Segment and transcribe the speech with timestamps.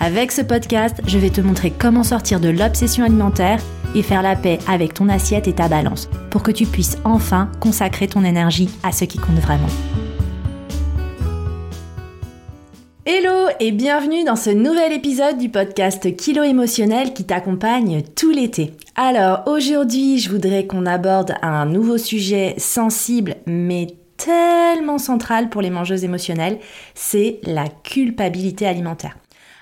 [0.00, 3.60] Avec ce podcast, je vais te montrer comment sortir de l'obsession alimentaire
[3.96, 7.50] et faire la paix avec ton assiette et ta balance pour que tu puisses enfin
[7.58, 9.66] consacrer ton énergie à ce qui compte vraiment.
[13.04, 18.74] Hello et bienvenue dans ce nouvel épisode du podcast Kilo émotionnel qui t'accompagne tout l'été.
[18.94, 25.70] Alors aujourd'hui, je voudrais qu'on aborde un nouveau sujet sensible mais tellement central pour les
[25.70, 26.60] mangeuses émotionnelles,
[26.94, 29.16] c'est la culpabilité alimentaire.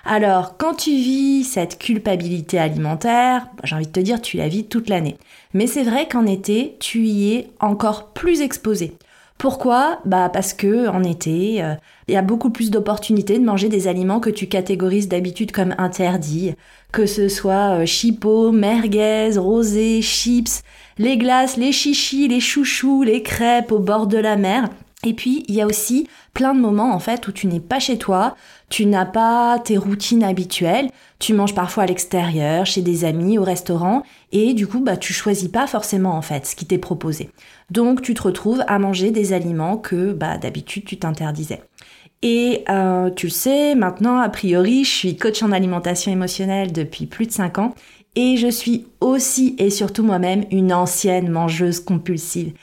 [0.09, 4.63] Alors, quand tu vis cette culpabilité alimentaire, j'ai envie de te dire, tu la vis
[4.63, 5.17] toute l'année.
[5.53, 8.93] Mais c'est vrai qu'en été, tu y es encore plus exposé.
[9.37, 9.99] Pourquoi?
[10.05, 11.73] Bah parce que en été, euh,
[12.07, 15.75] il y a beaucoup plus d'opportunités de manger des aliments que tu catégorises d'habitude comme
[15.77, 16.55] interdits,
[16.93, 20.63] que ce soit euh, merguez, rosé, chips,
[20.97, 24.69] les glaces, les chichis, les chouchous, les crêpes au bord de la mer.
[25.05, 27.79] Et puis, il y a aussi plein de moments en fait où tu n'es pas
[27.79, 28.35] chez toi,
[28.69, 33.43] tu n'as pas tes routines habituelles, tu manges parfois à l'extérieur, chez des amis, au
[33.43, 37.29] restaurant, et du coup, bah, tu choisis pas forcément en fait ce qui t'est proposé.
[37.69, 41.61] Donc, tu te retrouves à manger des aliments que bah, d'habitude tu t'interdisais.
[42.23, 47.05] Et euh, tu le sais, maintenant, a priori, je suis coach en alimentation émotionnelle depuis
[47.05, 47.75] plus de 5 ans
[48.17, 52.53] et je suis aussi et surtout moi-même une ancienne mangeuse compulsive.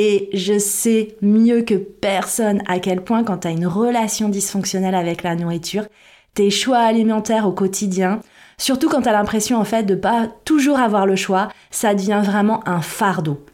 [0.00, 4.94] Et je sais mieux que personne à quel point quand tu as une relation dysfonctionnelle
[4.94, 5.86] avec la nourriture,
[6.34, 8.20] tes choix alimentaires au quotidien,
[8.58, 12.22] surtout quand tu as l'impression en fait de pas toujours avoir le choix, ça devient
[12.24, 13.44] vraiment un fardeau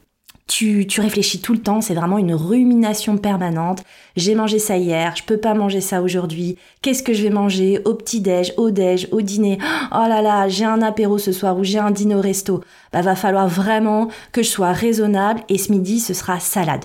[0.46, 3.82] tu, tu réfléchis tout le temps, c'est vraiment une rumination permanente.
[4.16, 6.56] J'ai mangé ça hier, je peux pas manger ça aujourd'hui.
[6.82, 9.58] Qu'est-ce que je vais manger au petit-déj, au déj, au dîner?
[9.92, 12.62] Oh là là, j'ai un apéro ce soir ou j'ai un dîner au resto.
[12.92, 16.84] Bah va falloir vraiment que je sois raisonnable et ce midi ce sera salade.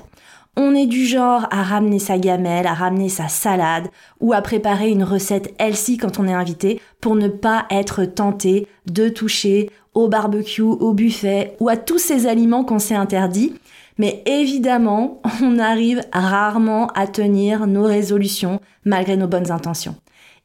[0.61, 3.87] On est du genre à ramener sa gamelle, à ramener sa salade
[4.19, 8.67] ou à préparer une recette healthy quand on est invité pour ne pas être tenté
[8.85, 13.53] de toucher au barbecue, au buffet ou à tous ces aliments qu'on s'est interdits.
[13.97, 19.95] Mais évidemment, on arrive rarement à tenir nos résolutions malgré nos bonnes intentions.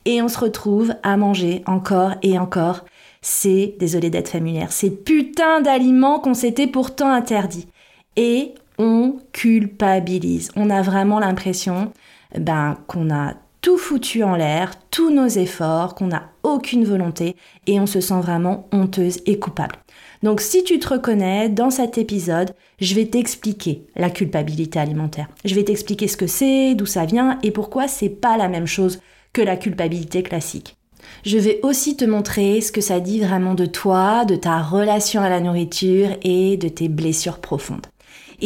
[0.04, 2.84] Et on se retrouve à manger encore et encore
[3.20, 7.66] ces, désolé d'être familière, ces putains d'aliments qu'on s'était pourtant interdits.
[8.14, 10.50] Et on culpabilise.
[10.56, 11.92] On a vraiment l'impression
[12.34, 17.78] ben, qu'on a tout foutu en l'air, tous nos efforts, qu'on n'a aucune volonté et
[17.78, 19.76] on se sent vraiment honteuse et coupable.
[20.22, 25.28] Donc si tu te reconnais dans cet épisode, je vais t'expliquer la culpabilité alimentaire.
[25.44, 28.66] Je vais t'expliquer ce que c'est, d'où ça vient et pourquoi c'est pas la même
[28.66, 29.02] chose
[29.34, 30.78] que la culpabilité classique.
[31.26, 35.20] Je vais aussi te montrer ce que ça dit vraiment de toi, de ta relation
[35.20, 37.86] à la nourriture et de tes blessures profondes.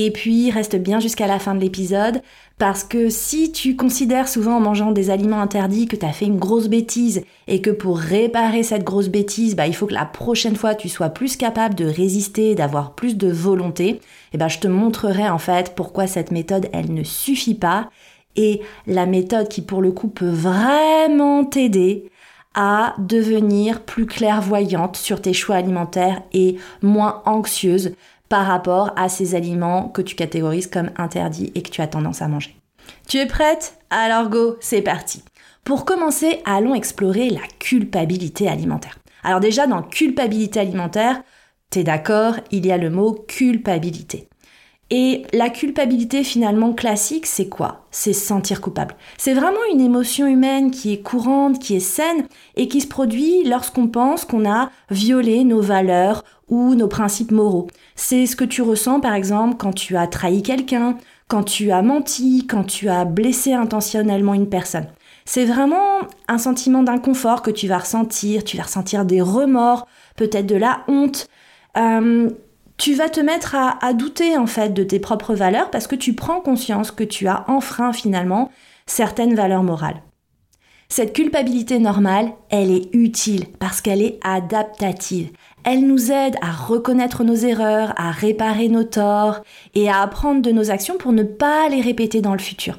[0.01, 2.23] Et puis, reste bien jusqu'à la fin de l'épisode,
[2.57, 6.27] parce que si tu considères souvent en mangeant des aliments interdits que tu as fait
[6.27, 10.05] une grosse bêtise et que pour réparer cette grosse bêtise, bah, il faut que la
[10.05, 14.01] prochaine fois tu sois plus capable de résister, d'avoir plus de volonté, et
[14.35, 17.91] eh ben, je te montrerai en fait pourquoi cette méthode, elle ne suffit pas
[18.37, 22.09] et la méthode qui pour le coup peut vraiment t'aider
[22.55, 27.95] à devenir plus clairvoyante sur tes choix alimentaires et moins anxieuse
[28.29, 32.23] par rapport à ces aliments que tu catégorises comme interdits et que tu as tendance
[32.23, 32.57] à manger.
[33.07, 33.79] Tu es prête?
[33.91, 35.23] Alors go, c'est parti.
[35.65, 38.99] Pour commencer, allons explorer la culpabilité alimentaire.
[39.23, 41.23] Alors déjà, dans culpabilité alimentaire,
[41.71, 44.29] t'es d'accord, il y a le mot culpabilité.
[44.91, 47.87] Et la culpabilité finalement classique, c'est quoi?
[47.91, 48.97] C'est se sentir coupable.
[49.19, 52.27] C'est vraiment une émotion humaine qui est courante, qui est saine
[52.57, 57.69] et qui se produit lorsqu'on pense qu'on a violé nos valeurs ou nos principes moraux.
[57.97, 60.97] C'est ce que tu ressens par exemple quand tu as trahi quelqu'un,
[61.29, 64.87] quand tu as menti, quand tu as blessé intentionnellement une personne.
[65.25, 69.87] C'est vraiment un sentiment d'inconfort que tu vas ressentir, tu vas ressentir des remords,
[70.17, 71.29] peut-être de la honte.
[71.77, 72.31] Euh,
[72.79, 76.15] tu vas te mettre à, douter en fait de tes propres valeurs parce que tu
[76.15, 78.51] prends conscience que tu as enfreint finalement
[78.87, 80.01] certaines valeurs morales.
[80.89, 85.31] Cette culpabilité normale, elle est utile parce qu'elle est adaptative.
[85.71, 89.43] Elle nous aide à reconnaître nos erreurs, à réparer nos torts
[89.75, 92.79] et à apprendre de nos actions pour ne pas les répéter dans le futur.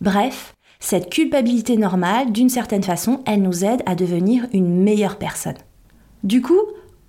[0.00, 5.58] Bref, Cette culpabilité normale, d'une certaine façon, elle nous aide à devenir une meilleure personne.
[6.22, 6.60] Du coup,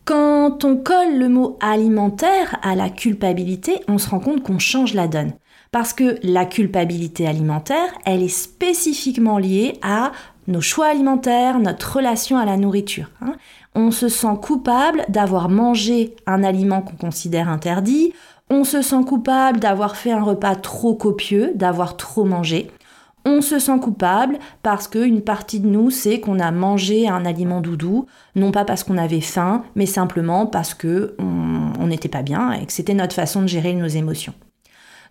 [0.06, 4.95] quand on colle le mot alimentaire à la culpabilité, on se rend compte qu'on change
[4.95, 5.33] la donne.
[5.71, 10.12] Parce que la culpabilité alimentaire, elle est spécifiquement liée à
[10.47, 13.09] nos choix alimentaires, notre relation à la nourriture.
[13.21, 13.35] Hein.
[13.75, 18.13] On se sent coupable d'avoir mangé un aliment qu'on considère interdit,
[18.50, 22.69] on se sent coupable d'avoir fait un repas trop copieux, d'avoir trop mangé.
[23.23, 27.62] On se sent coupable parce qu'une partie de nous sait qu'on a mangé un aliment
[27.62, 32.51] doudou, non pas parce qu'on avait faim, mais simplement parce que on n'était pas bien
[32.51, 34.33] et que c'était notre façon de gérer nos émotions.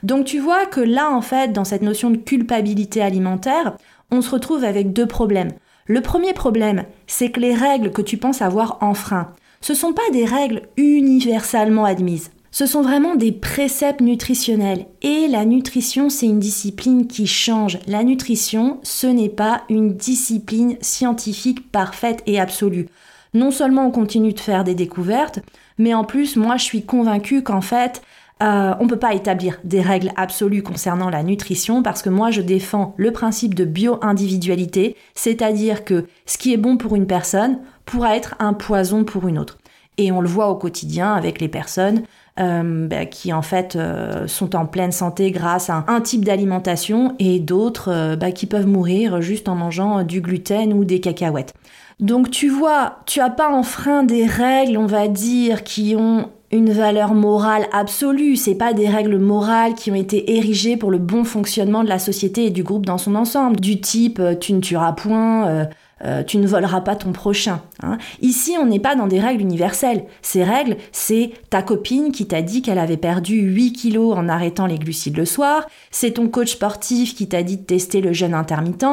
[0.02, 3.76] Donc tu vois que là, en fait, dans cette notion de culpabilité alimentaire,
[4.10, 5.52] on se retrouve avec deux problèmes.
[5.90, 9.92] Le premier problème, c'est que les règles que tu penses avoir enfreint, ce ne sont
[9.92, 12.30] pas des règles universellement admises.
[12.52, 14.86] Ce sont vraiment des préceptes nutritionnels.
[15.02, 17.80] Et la nutrition, c'est une discipline qui change.
[17.88, 22.86] La nutrition, ce n'est pas une discipline scientifique parfaite et absolue.
[23.34, 25.40] Non seulement on continue de faire des découvertes,
[25.76, 28.00] mais en plus, moi, je suis convaincue qu'en fait,
[28.42, 32.30] euh, on ne peut pas établir des règles absolues concernant la nutrition parce que moi
[32.30, 37.58] je défends le principe de bio-individualité, c'est-à-dire que ce qui est bon pour une personne
[37.84, 39.58] pourra être un poison pour une autre.
[39.98, 42.02] Et on le voit au quotidien avec les personnes
[42.38, 47.16] euh, bah, qui en fait euh, sont en pleine santé grâce à un, type d'alimentation
[47.18, 51.52] et d'autres bah, qui peuvent mourir juste en mangeant du gluten ou des cacahuètes.
[52.00, 56.72] Donc tu vois, tu as pas enfreint des règles, on va dire, qui ont une
[56.72, 61.24] valeur morale absolue, c'est pas des règles morales qui ont été érigées pour le bon
[61.24, 64.60] fonctionnement de la société et du groupe dans son ensemble, du type euh, tu ne
[64.60, 65.64] tueras point, euh,
[66.04, 67.60] euh, tu ne voleras pas ton prochain.
[67.82, 67.98] Hein.
[68.20, 70.04] Ici, on n'est pas dans des règles universelles.
[70.22, 74.66] Ces règles, c'est ta copine qui t'a dit qu'elle avait perdu 8 kilos en arrêtant
[74.66, 78.34] les glucides le soir, c'est ton coach sportif qui t'a dit de tester le jeûne
[78.34, 78.86] intermittent,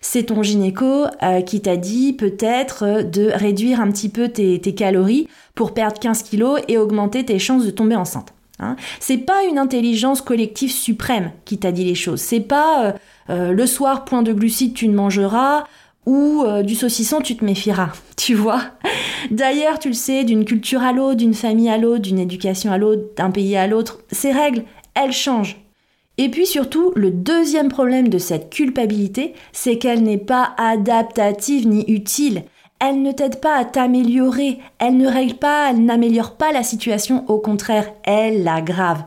[0.00, 4.60] c'est ton gynéco euh, qui t'a dit peut-être euh, de réduire un petit peu tes,
[4.74, 8.34] calories pour perdre 15 kilos et augmenter tes chances de tomber enceinte.
[8.58, 8.76] Hein.
[9.00, 12.20] C'est pas une intelligence collective suprême qui t'a dit les choses.
[12.20, 12.94] C'est pas
[13.30, 15.64] euh, le soir point de glucides tu ne mangeras
[16.06, 17.92] ou du saucisson tu te méfieras.
[18.16, 18.62] Tu vois
[19.30, 22.78] D'ailleurs, tu le sais, d'une culture à l'autre, d'une famille à l'autre, d'une éducation à
[22.78, 24.64] l'autre, d'un pays à l'autre, ces règles,
[24.94, 25.56] elles changent.
[26.20, 31.84] Et puis surtout, le deuxième problème de cette culpabilité, c'est qu'elle n'est pas adaptative ni
[31.86, 32.42] utile.
[32.80, 37.24] Elle ne t'aide pas à t'améliorer, elle ne règle pas, elle n'améliore pas la situation,
[37.28, 39.04] au contraire, elle l'aggrave.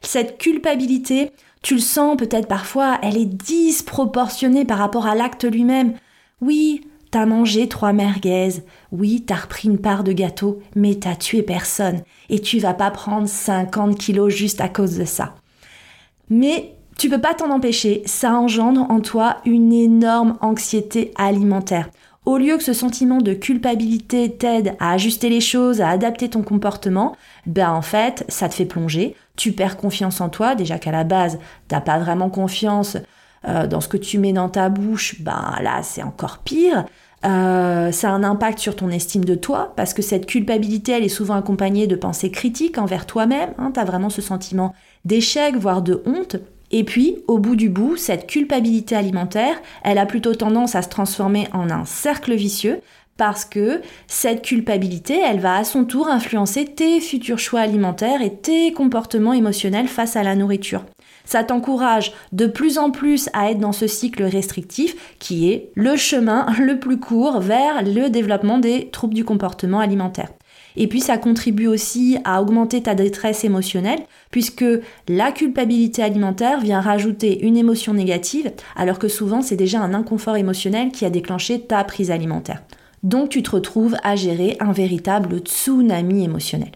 [0.00, 1.30] Cette culpabilité,
[1.62, 5.94] tu le sens peut-être parfois, elle est disproportionnée par rapport à l'acte lui-même.
[6.40, 11.42] Oui, t'as mangé trois merguez, oui, t'as repris une part de gâteau, mais t'as tué
[11.42, 15.34] personne, et tu vas pas prendre 50 kilos juste à cause de ça.
[16.30, 21.90] Mais tu peux pas t'en empêcher, ça engendre en toi une énorme anxiété alimentaire.
[22.24, 26.42] Au lieu que ce sentiment de culpabilité t'aide à ajuster les choses, à adapter ton
[26.42, 27.16] comportement,
[27.46, 31.04] ben en fait, ça te fait plonger, tu perds confiance en toi, déjà qu'à la
[31.04, 31.38] base,
[31.68, 32.96] t'as pas vraiment confiance
[33.46, 36.86] euh, dans ce que tu mets dans ta bouche, ben là, c'est encore pire.
[37.24, 41.04] Euh, ça a un impact sur ton estime de toi, parce que cette culpabilité, elle
[41.04, 43.54] est souvent accompagnée de pensées critiques envers toi-même.
[43.58, 44.74] Hein, tu as vraiment ce sentiment
[45.04, 46.36] d'échec, voire de honte.
[46.70, 50.88] Et puis, au bout du bout, cette culpabilité alimentaire, elle a plutôt tendance à se
[50.88, 52.80] transformer en un cercle vicieux
[53.16, 58.34] parce que cette culpabilité, elle va à son tour influencer tes futurs choix alimentaires et
[58.34, 60.84] tes comportements émotionnels face à la nourriture.
[61.24, 65.96] Ça t'encourage de plus en plus à être dans ce cycle restrictif qui est le
[65.96, 70.28] chemin le plus court vers le développement des troubles du comportement alimentaire.
[70.76, 74.00] Et puis ça contribue aussi à augmenter ta détresse émotionnelle,
[74.30, 74.64] puisque
[75.08, 80.36] la culpabilité alimentaire vient rajouter une émotion négative, alors que souvent c'est déjà un inconfort
[80.36, 82.62] émotionnel qui a déclenché ta prise alimentaire.
[83.02, 86.72] Donc tu te retrouves à gérer un véritable tsunami émotionnel.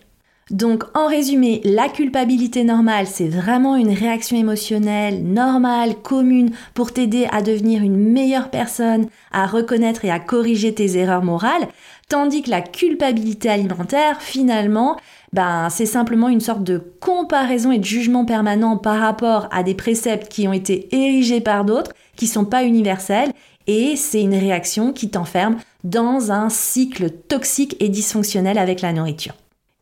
[0.50, 7.26] Donc en résumé, la culpabilité normale, c'est vraiment une réaction émotionnelle normale, commune, pour t'aider
[7.30, 11.68] à devenir une meilleure personne, à reconnaître et à corriger tes erreurs morales,
[12.08, 14.96] tandis que la culpabilité alimentaire, finalement,
[15.34, 19.74] ben, c'est simplement une sorte de comparaison et de jugement permanent par rapport à des
[19.74, 23.32] préceptes qui ont été érigés par d'autres, qui sont pas universels,
[23.66, 29.34] et c'est une réaction qui t'enferme dans un cycle toxique et dysfonctionnel avec la nourriture.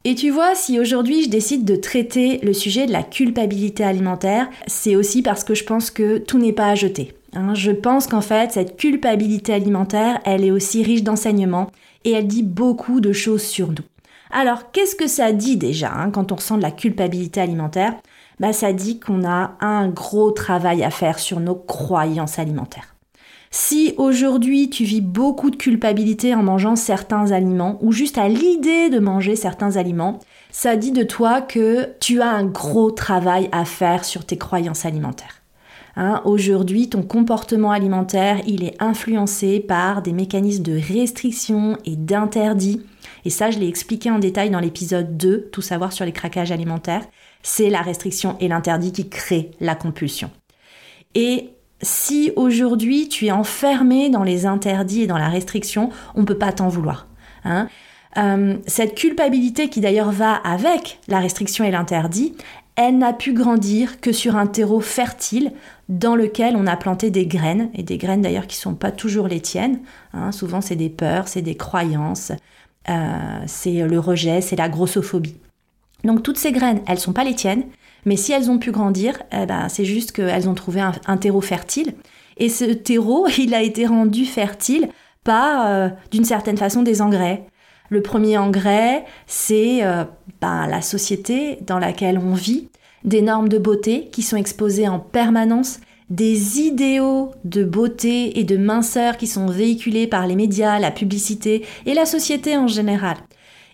[0.08, 4.48] Et tu vois, si aujourd'hui je décide de traiter le sujet de la culpabilité alimentaire,
[4.68, 7.16] c'est aussi parce que je pense que tout n'est pas à jeter.
[7.32, 7.54] Hein.
[7.54, 11.72] je pense qu'en fait, cette culpabilité alimentaire, elle est aussi riche d'enseignements
[12.04, 13.82] et elle dit beaucoup de choses sur nous.
[14.30, 17.96] Alors, qu'est-ce que ça dit déjà hein, quand on ressent de la culpabilité alimentaire?
[18.38, 22.95] Bah, Ça dit qu'on a un gros travail à faire sur nos croyances alimentaires.
[23.50, 28.90] Si aujourd'hui tu vis beaucoup de culpabilité en mangeant certains aliments ou juste à l'idée
[28.90, 33.64] de manger certains aliments, ça dit de toi que tu as un gros travail à
[33.64, 35.42] faire sur tes croyances alimentaires.
[35.98, 42.82] Hein, aujourd'hui, ton comportement alimentaire, il est influencé par des mécanismes de restriction et d'interdit.
[43.24, 46.52] Et ça, je l'ai expliqué en détail dans l'épisode 2, Tout savoir sur les craquages
[46.52, 47.06] alimentaires.
[47.42, 50.30] C'est la restriction et l'interdit qui créent la compulsion.
[51.14, 56.26] Et si aujourd'hui tu es enfermé dans les interdits et dans la restriction, on ne
[56.26, 57.06] peut pas t'en vouloir.
[57.44, 57.68] Hein.
[58.16, 62.34] Euh, cette culpabilité qui d'ailleurs va avec la restriction et l'interdit,
[62.76, 65.52] elle n'a pu grandir que sur un terreau fertile
[65.88, 68.90] dans lequel on a planté des graines, et des graines d'ailleurs qui ne sont pas
[68.90, 69.80] toujours les tiennes.
[70.12, 70.32] Hein.
[70.32, 72.32] souvent c'est des peurs, c'est des croyances,
[72.88, 75.36] euh, c'est le rejet, c'est la grossophobie.
[76.04, 77.64] Donc toutes ces graines, elles ne sont pas les tiennes,
[78.06, 81.40] mais si elles ont pu grandir, eh ben, c'est juste qu'elles ont trouvé un, terreau
[81.42, 81.94] fertile.
[82.38, 84.88] Et ce terreau, il a été rendu fertile
[85.24, 87.46] par, euh, d'une certaine façon, des engrais.
[87.90, 90.04] Le premier engrais, c'est euh,
[90.40, 92.68] ben, la société dans laquelle on vit,
[93.04, 98.56] des normes de beauté qui sont exposées en permanence, des idéaux de beauté et de
[98.56, 103.16] minceur qui sont véhiculés par les médias, la publicité et la société en général.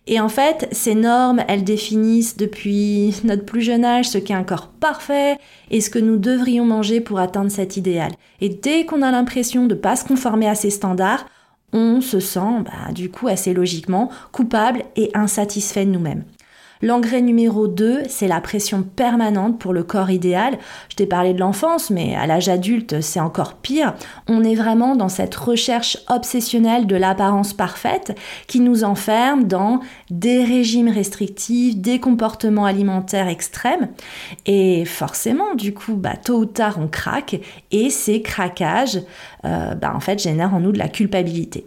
[0.09, 4.43] Et en fait, ces normes, elles définissent depuis notre plus jeune âge ce qu'est un
[4.43, 5.39] corps parfait
[5.71, 8.13] et ce que nous devrions manger pour atteindre cet idéal.
[8.41, 11.27] Et dès qu'on a l'impression de ne pas se conformer à ces standards,
[11.73, 16.25] on se sent, bah, du coup, assez logiquement, coupable et insatisfait de nous-mêmes.
[16.85, 20.59] L'engrais numéro 2, c'est la pression permanente pour le corps idéal.
[20.89, 23.95] Je t'ai parlé de l'enfance, mais à l'âge adulte, c'est encore pire.
[24.27, 29.79] On est vraiment dans cette recherche obsessionnelle de l'apparence parfaite qui nous enferme dans
[30.11, 33.91] des régimes restrictifs, des comportements alimentaires extrêmes.
[34.47, 39.01] Et forcément, du coup, bah, tôt ou tard, on craque et ces craquages,
[39.45, 41.65] euh, bah, en fait, génèrent en nous de la culpabilité.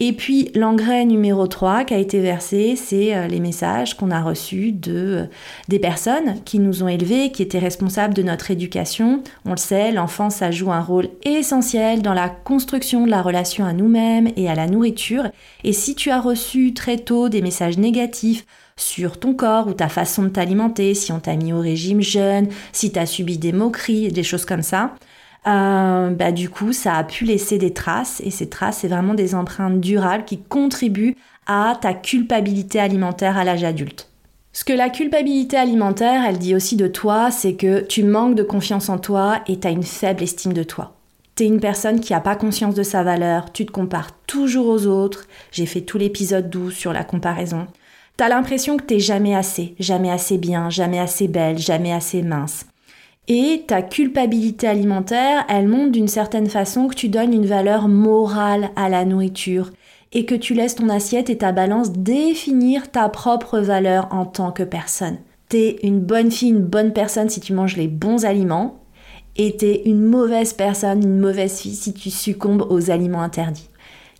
[0.00, 4.22] Et puis l'engrais numéro 3 qui a été versé, c'est euh, les messages qu'on a
[4.22, 5.26] reçus de euh,
[5.66, 9.24] des personnes qui nous ont élevés, qui étaient responsables de notre éducation.
[9.44, 13.64] On le sait, l'enfance ça joue un rôle essentiel dans la construction de la relation
[13.64, 15.32] à nous-mêmes et à la nourriture.
[15.64, 19.88] Et si tu as reçu très tôt des messages négatifs sur ton corps ou ta
[19.88, 23.52] façon de t'alimenter, si on t'a mis au régime jeune, si tu as subi des
[23.52, 24.94] moqueries, des choses comme ça,
[25.46, 29.14] euh, bah, du coup, ça a pu laisser des traces et ces traces, c'est vraiment
[29.14, 31.16] des empreintes durables qui contribuent
[31.46, 34.08] à ta culpabilité alimentaire à l'âge adulte.
[34.52, 38.42] Ce que la culpabilité alimentaire, elle dit aussi de toi, c'est que tu manques de
[38.42, 40.94] confiance en toi et tu as une faible estime de toi.
[41.36, 44.66] Tu es une personne qui n'a pas conscience de sa valeur, tu te compares toujours
[44.66, 45.26] aux autres.
[45.52, 47.68] J'ai fait tout l'épisode 12 sur la comparaison.
[48.16, 52.22] Tu as l'impression que t'es jamais assez, jamais assez bien, jamais assez belle, jamais assez
[52.22, 52.66] mince.
[53.30, 58.70] Et ta culpabilité alimentaire, elle montre d'une certaine façon que tu donnes une valeur morale
[58.74, 59.70] à la nourriture
[60.12, 64.50] et que tu laisses ton assiette et ta balance définir ta propre valeur en tant
[64.50, 65.18] que personne.
[65.50, 68.80] T'es une bonne fille, une bonne personne si tu manges les bons aliments
[69.36, 73.68] et t'es une mauvaise personne, une mauvaise fille si tu succombes aux aliments interdits.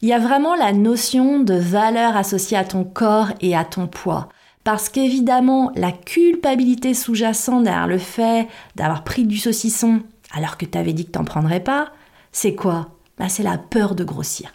[0.02, 3.86] Il y a vraiment la notion de valeur associée à ton corps et à ton
[3.86, 4.28] poids.
[4.68, 10.76] Parce qu'évidemment, la culpabilité sous-jacente derrière le fait d'avoir pris du saucisson alors que tu
[10.76, 11.90] avais dit que t'en prendrais pas,
[12.32, 12.88] c'est quoi?
[13.16, 14.52] Bah, C'est la peur de grossir.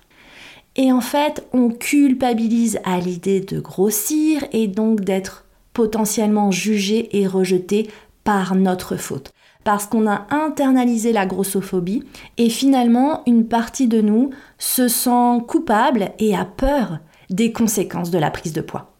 [0.76, 7.26] Et en fait, on culpabilise à l'idée de grossir et donc d'être potentiellement jugé et
[7.26, 7.90] rejeté
[8.24, 9.34] par notre faute.
[9.64, 12.04] Parce qu'on a internalisé la grossophobie
[12.38, 14.30] et finalement, une partie de nous
[14.60, 17.00] se sent coupable et a peur
[17.32, 18.93] des conséquences de la prise de poids.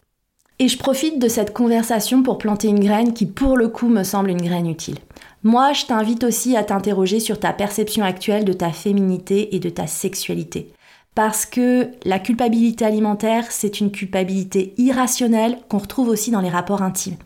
[0.60, 4.04] Et je profite de cette conversation pour planter une graine qui pour le coup me
[4.04, 4.98] semble une graine utile.
[5.42, 9.68] Moi, je t'invite aussi à t'interroger sur ta perception actuelle de ta féminité et de
[9.68, 10.72] ta sexualité.
[11.14, 16.82] Parce que la culpabilité alimentaire, c'est une culpabilité irrationnelle qu'on retrouve aussi dans les rapports
[16.82, 17.16] intimes.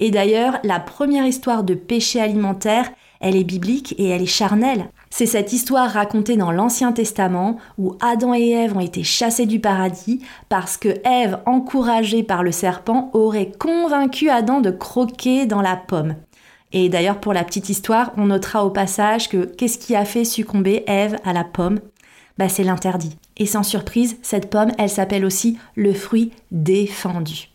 [0.00, 2.90] Et d'ailleurs, la première histoire de péché alimentaire,
[3.20, 4.90] elle est biblique et elle est charnelle.
[5.10, 9.60] C'est cette histoire racontée dans l'Ancien Testament où Adam et Ève ont été chassés du
[9.60, 15.76] paradis parce que Ève, encouragée par le serpent, aurait convaincu Adam de croquer dans la
[15.76, 16.14] pomme.
[16.72, 20.24] Et d'ailleurs, pour la petite histoire, on notera au passage que qu'est-ce qui a fait
[20.24, 21.80] succomber Ève à la pomme?
[22.36, 23.16] Bah, C'est l'interdit.
[23.38, 27.48] Et sans surprise, cette pomme, elle s'appelle aussi le fruit défendu.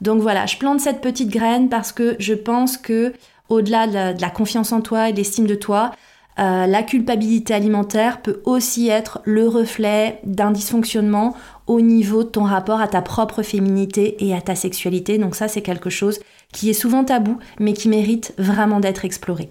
[0.00, 3.14] Donc voilà, je plante cette petite graine parce que je pense que
[3.48, 5.92] au-delà de, la confiance en toi et de l'estime de toi,
[6.38, 11.36] euh, la culpabilité alimentaire peut aussi être le reflet d'un dysfonctionnement
[11.66, 15.18] au niveau de ton rapport à ta propre féminité et à ta sexualité.
[15.18, 16.18] Donc ça, c'est quelque chose
[16.52, 19.48] qui est souvent tabou, mais qui mérite vraiment d'être exploré.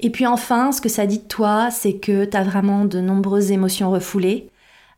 [0.00, 3.00] Et puis enfin, ce que ça dit de toi, c'est que tu as vraiment de
[3.00, 4.48] nombreuses émotions refoulées.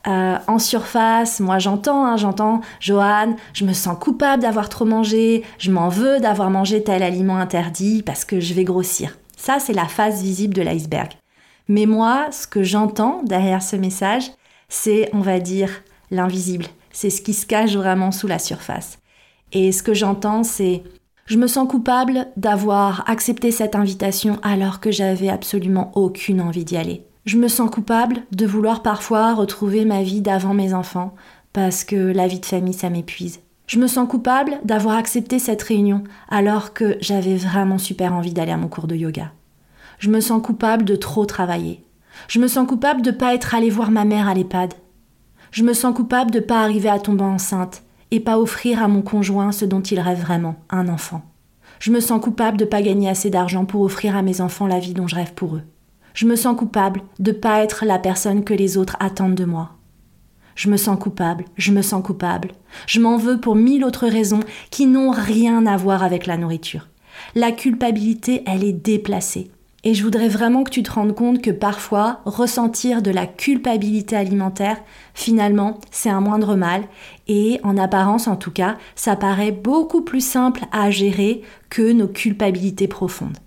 [0.06, 5.42] Euh, en surface, moi j'entends, hein, j'entends, Johan, je me sens coupable d'avoir trop mangé,
[5.58, 9.16] je m'en veux d'avoir mangé tel aliment interdit parce que je vais grossir.
[9.36, 11.12] Ça, c'est la face visible de l'iceberg.
[11.68, 14.30] Mais moi, ce que j'entends derrière ce message,
[14.68, 15.70] c'est, on va dire,
[16.10, 16.66] l'invisible.
[16.92, 18.98] C'est ce qui se cache vraiment sous la surface.
[19.52, 20.82] Et ce que j'entends, c'est
[21.26, 26.76] je me sens coupable d'avoir accepté cette invitation alors que j'avais absolument aucune envie d'y
[26.76, 27.04] aller.
[27.24, 31.14] Je me sens coupable de vouloir parfois retrouver ma vie d'avant mes enfants
[31.52, 33.40] parce que la vie de famille ça m'épuise.
[33.66, 38.52] Je me sens coupable d'avoir accepté cette réunion alors que j'avais vraiment super envie d'aller
[38.52, 39.32] à mon cours de yoga.
[39.98, 41.82] Je me sens coupable de trop travailler.
[42.28, 44.74] Je me sens coupable de ne pas être allée voir ma mère à l'EHPAD.
[45.50, 48.88] Je me sens coupable de ne pas arriver à tomber enceinte et pas offrir à
[48.88, 51.22] mon conjoint ce dont il rêve vraiment, un enfant.
[51.80, 54.66] Je me sens coupable de ne pas gagner assez d'argent pour offrir à mes enfants
[54.66, 55.62] la vie dont je rêve pour eux.
[56.14, 59.44] Je me sens coupable de ne pas être la personne que les autres attendent de
[59.44, 59.75] moi.
[60.56, 62.48] Je me sens coupable, je me sens coupable.
[62.86, 66.88] Je m'en veux pour mille autres raisons qui n'ont rien à voir avec la nourriture.
[67.34, 69.50] La culpabilité, elle est déplacée.
[69.84, 74.16] Et je voudrais vraiment que tu te rendes compte que parfois, ressentir de la culpabilité
[74.16, 74.78] alimentaire,
[75.14, 76.82] finalement, c'est un moindre mal.
[77.28, 82.08] Et en apparence, en tout cas, ça paraît beaucoup plus simple à gérer que nos
[82.08, 83.38] culpabilités profondes.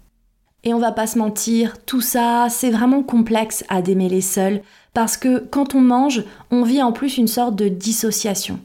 [0.64, 4.62] Et on va pas se mentir, tout ça, c'est vraiment complexe à démêler seul,
[4.94, 8.60] parce que quand on mange, on vit en plus une sorte de dissociation.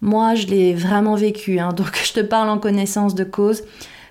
[0.00, 3.62] Moi, je l'ai vraiment vécu, hein, donc je te parle en connaissance de cause.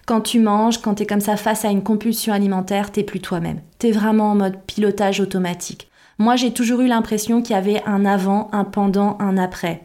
[0.05, 3.19] Quand tu manges, quand tu es comme ça face à une compulsion alimentaire, t'es plus
[3.19, 3.61] toi-même.
[3.77, 5.89] T'es vraiment en mode pilotage automatique.
[6.17, 9.83] Moi, j'ai toujours eu l'impression qu'il y avait un avant, un pendant, un après.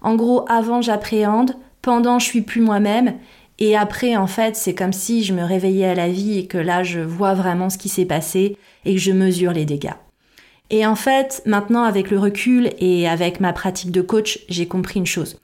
[0.00, 1.52] En gros, avant, j'appréhende,
[1.82, 3.14] pendant, je suis plus moi-même,
[3.58, 6.58] et après, en fait, c'est comme si je me réveillais à la vie et que
[6.58, 9.94] là, je vois vraiment ce qui s'est passé et que je mesure les dégâts.
[10.70, 14.98] Et en fait, maintenant, avec le recul et avec ma pratique de coach, j'ai compris
[14.98, 15.38] une chose.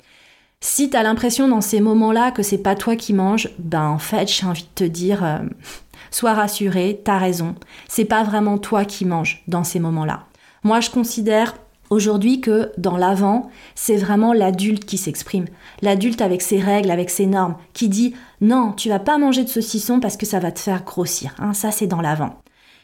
[0.60, 4.32] Si t'as l'impression dans ces moments-là que c'est pas toi qui manges, ben en fait,
[4.32, 5.38] j'ai envie de te dire, euh,
[6.10, 7.54] sois rassuré, t'as raison.
[7.88, 10.26] C'est pas vraiment toi qui manges dans ces moments-là.
[10.64, 11.56] Moi, je considère
[11.90, 15.46] aujourd'hui que dans l'avant, c'est vraiment l'adulte qui s'exprime.
[15.82, 19.48] L'adulte avec ses règles, avec ses normes, qui dit non, tu vas pas manger de
[19.48, 21.34] saucisson parce que ça va te faire grossir.
[21.38, 22.41] Hein, ça, c'est dans l'avant.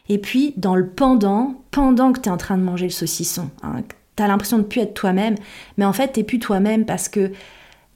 [0.08, 3.50] Et puis, dans le pendant, pendant que tu es en train de manger le saucisson,
[3.62, 3.82] hein,
[4.16, 5.34] tu as l'impression de plus être toi-même,
[5.76, 7.30] mais en fait, tu plus toi-même parce que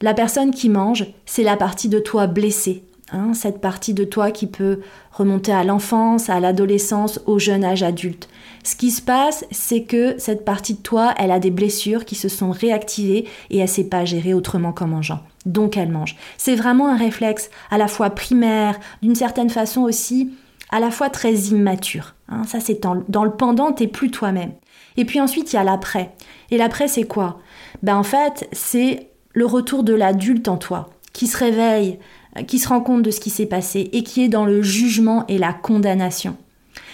[0.01, 4.31] la personne qui mange, c'est la partie de toi blessée, hein, cette partie de toi
[4.31, 4.81] qui peut
[5.13, 8.29] remonter à l'enfance, à l'adolescence, au jeune âge adulte.
[8.65, 12.15] Ce qui se passe, c'est que cette partie de toi, elle a des blessures qui
[12.15, 15.21] se sont réactivées et elle s'est pas gérée autrement qu'en mangeant.
[15.47, 16.17] Donc elle mange.
[16.37, 20.31] C'est vraiment un réflexe à la fois primaire, d'une certaine façon aussi
[20.73, 22.15] à la fois très immature.
[22.29, 22.43] Hein.
[22.45, 24.53] ça c'est dans, dans, le pendant, t'es plus toi-même.
[24.97, 26.13] Et puis ensuite il y a l'après.
[26.51, 27.39] Et l'après c'est quoi?
[27.85, 31.99] Ben en fait c'est le retour de l'adulte en toi, qui se réveille,
[32.39, 34.63] euh, qui se rend compte de ce qui s'est passé et qui est dans le
[34.63, 36.37] jugement et la condamnation.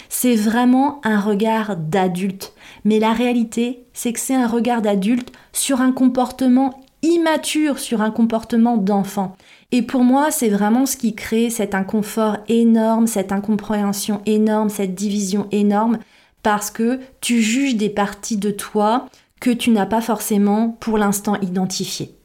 [0.09, 2.53] C'est vraiment un regard d'adulte.
[2.83, 8.11] Mais la réalité, c'est que c'est un regard d'adulte sur un comportement immature, sur un
[8.11, 9.35] comportement d'enfant.
[9.71, 14.95] Et pour moi, c'est vraiment ce qui crée cet inconfort énorme, cette incompréhension énorme, cette
[14.95, 15.99] division énorme,
[16.43, 19.07] parce que tu juges des parties de toi
[19.39, 22.15] que tu n'as pas forcément pour l'instant identifiées.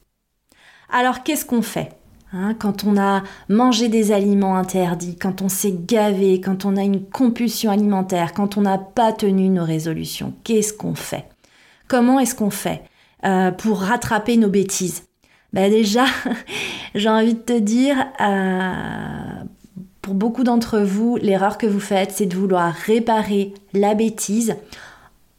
[0.90, 1.92] Alors qu'est-ce qu'on fait
[2.32, 6.82] hein, quand on a mangé des aliments interdits, quand on s'est gavé, quand on a
[6.82, 10.34] une compulsion alimentaire, quand on n'a pas tenu nos résolutions?
[10.44, 11.26] Qu'est-ce qu'on fait?
[11.88, 12.82] Comment est-ce qu'on fait?
[13.24, 15.04] Euh, pour rattraper nos bêtises
[15.52, 16.04] ben Déjà,
[16.94, 19.44] j'ai envie de te dire, euh,
[20.02, 24.56] pour beaucoup d'entre vous, l'erreur que vous faites, c'est de vouloir réparer la bêtise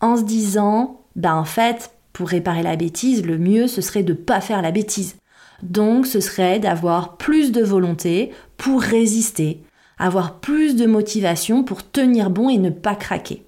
[0.02, 4.13] en se disant, ben en fait, pour réparer la bêtise, le mieux, ce serait de
[4.13, 5.17] ne pas faire la bêtise.
[5.62, 9.62] Donc ce serait d'avoir plus de volonté pour résister,
[9.98, 13.44] avoir plus de motivation pour tenir bon et ne pas craquer.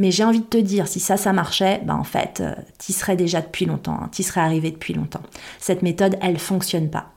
[0.00, 2.94] Mais j'ai envie de te dire, si ça, ça marchait, ben en fait, euh, tu
[2.94, 5.20] serais déjà depuis longtemps, hein, tu serais arrivé depuis longtemps.
[5.58, 7.10] Cette méthode, elle fonctionne pas.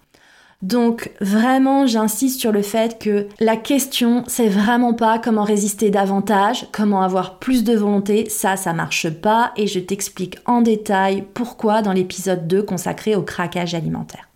[0.61, 6.67] Donc vraiment, j'insiste sur le fait que la question, c'est vraiment pas comment résister davantage,
[6.73, 11.81] comment avoir plus de volonté, ça, ça marche pas, et je t'explique en détail pourquoi
[11.81, 14.27] dans l'épisode 2 consacré au craquage alimentaire.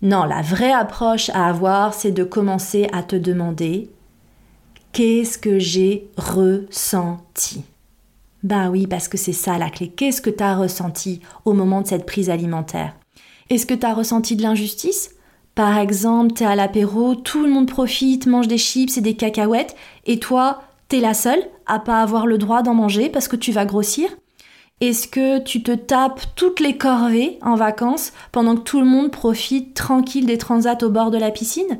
[0.00, 3.90] Non, la vraie approche à avoir, c'est de commencer à te demander
[4.98, 7.62] qu'est-ce que j'ai ressenti?
[8.42, 9.86] Bah oui, parce que c'est ça la clé.
[9.86, 12.96] Qu'est-ce que tu as ressenti au moment de cette prise alimentaire?
[13.48, 15.14] Est-ce que tu as ressenti de l'injustice?
[15.54, 19.76] Par exemple, t'es à l'apéro, tout le monde profite, mange des chips et des cacahuètes,
[20.04, 23.52] et toi, t'es la seule à pas avoir le droit d'en manger parce que tu
[23.52, 24.08] vas grossir?
[24.80, 29.12] Est-ce que tu te tapes toutes les corvées en vacances pendant que tout le monde
[29.12, 31.78] profite tranquille des transats au bord de la piscine?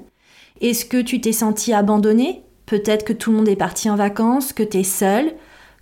[0.60, 4.52] Est-ce que tu t'es senti abandonné Peut-être que tout le monde est parti en vacances,
[4.52, 5.32] que t'es seule,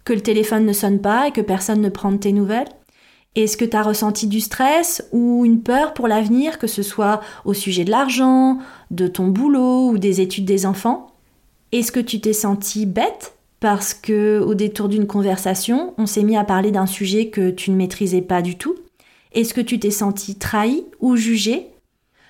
[0.05, 2.69] que le téléphone ne sonne pas et que personne ne prend tes nouvelles.
[3.35, 7.21] Est-ce que tu as ressenti du stress ou une peur pour l'avenir, que ce soit
[7.45, 8.59] au sujet de l'argent,
[8.93, 11.09] de ton boulot ou des études des enfants?
[11.73, 16.37] Est-ce que tu t'es senti bête parce que au détour d'une conversation, on s'est mis
[16.37, 18.77] à parler d'un sujet que tu ne maîtrisais pas du tout?
[19.33, 21.67] Est-ce que tu t'es senti trahi ou jugé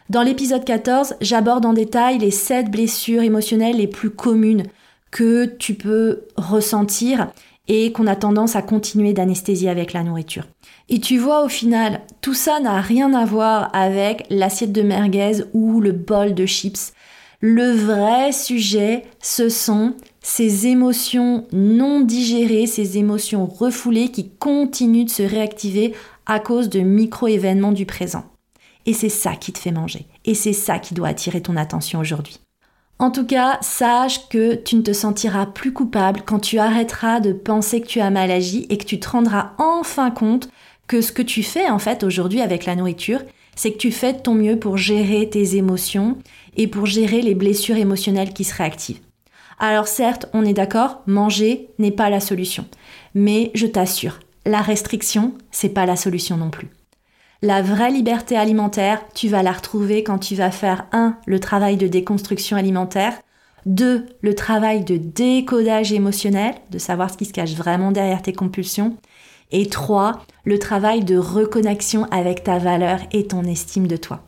[0.09, 4.63] Dans l'épisode 14, j'aborde en détail les 7 blessures émotionnelles les plus communes
[5.11, 7.33] que tu peux ressentir
[7.67, 10.45] et qu'on a tendance à continuer d'anesthésier avec la nourriture.
[10.89, 15.43] Et tu vois, au final, tout ça n'a rien à voir avec l'assiette de merguez
[15.55, 16.93] ou le bol de chips.
[17.41, 25.11] Le vrai sujet, ce sont ces émotions non digérées, ces émotions refoulées qui continuent de
[25.11, 25.95] se réactiver
[26.27, 28.23] à cause de micro-événements du présent.
[28.87, 30.07] Et c'est ça qui te fait manger.
[30.25, 32.41] Et c'est ça qui doit attirer ton attention aujourd'hui.
[32.99, 37.33] En tout cas, sache que tu ne te sentiras plus coupable quand tu arrêteras de
[37.33, 40.49] penser que tu as mal agi et que tu te rendras enfin compte
[40.87, 43.21] que ce que tu fais en fait aujourd'hui avec la nourriture,
[43.55, 46.17] c'est que tu fais de ton mieux pour gérer tes émotions
[46.57, 49.01] et pour gérer les blessures émotionnelles qui se réactivent.
[49.59, 52.67] Alors certes, on est d'accord, manger n'est pas la solution.
[53.15, 56.69] Mais je t'assure, la restriction, c'est pas la solution non plus.
[57.43, 61.19] La vraie liberté alimentaire, tu vas la retrouver quand tu vas faire 1.
[61.27, 63.13] le travail de déconstruction alimentaire,
[63.67, 64.07] 2.
[64.23, 68.97] le travail de décodage émotionnel, de savoir ce qui se cache vraiment derrière tes compulsions,
[69.53, 70.25] et 3.
[70.45, 74.23] le travail de reconnexion avec ta valeur et ton estime de toi.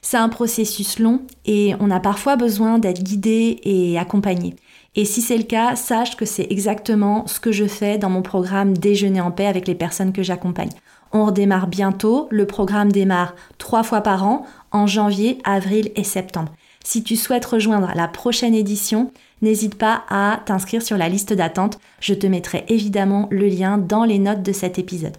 [0.00, 4.56] C'est un processus long et on a parfois besoin d'être guidé et accompagné.
[4.96, 8.22] Et si c'est le cas, sache que c'est exactement ce que je fais dans mon
[8.22, 10.70] programme Déjeuner en paix avec les personnes que j'accompagne.
[11.16, 16.52] On redémarre bientôt, le programme démarre trois fois par an, en janvier, avril et septembre.
[16.84, 21.78] Si tu souhaites rejoindre la prochaine édition, n'hésite pas à t'inscrire sur la liste d'attente.
[22.00, 25.16] Je te mettrai évidemment le lien dans les notes de cet épisode.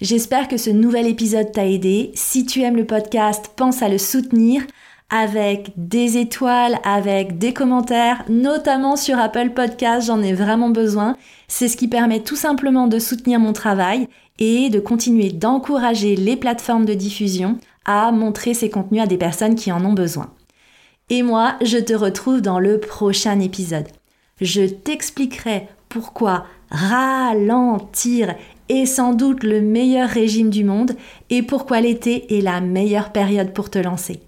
[0.00, 2.10] J'espère que ce nouvel épisode t'a aidé.
[2.14, 4.62] Si tu aimes le podcast, pense à le soutenir
[5.10, 11.16] avec des étoiles, avec des commentaires, notamment sur Apple Podcast, j'en ai vraiment besoin.
[11.48, 16.36] C'est ce qui permet tout simplement de soutenir mon travail et de continuer d'encourager les
[16.36, 20.30] plateformes de diffusion à montrer ces contenus à des personnes qui en ont besoin.
[21.10, 23.88] Et moi, je te retrouve dans le prochain épisode.
[24.42, 28.34] Je t'expliquerai pourquoi ralentir
[28.68, 30.92] est sans doute le meilleur régime du monde
[31.30, 34.27] et pourquoi l'été est la meilleure période pour te lancer.